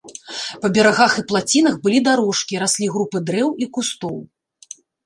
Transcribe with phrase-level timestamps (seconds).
[0.63, 4.17] Па берагах і плацінах былі дарожкі, раслі групы дрэў і кустоў.